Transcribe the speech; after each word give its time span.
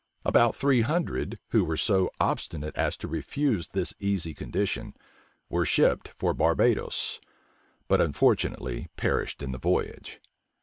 About 0.25 0.55
three 0.55 0.81
hundred, 0.81 1.37
who 1.49 1.63
were 1.63 1.77
so 1.77 2.09
obstinate 2.19 2.75
as 2.75 2.97
to 2.97 3.07
refuse 3.07 3.67
this 3.67 3.93
easy 3.99 4.33
condition, 4.33 4.95
were 5.47 5.63
shipped 5.63 6.07
for 6.07 6.33
Barbadoes; 6.33 7.19
but 7.87 8.01
unfortunately 8.01 8.87
perished 8.97 9.43
in 9.43 9.51
the 9.51 9.59
voyage. 9.59 10.19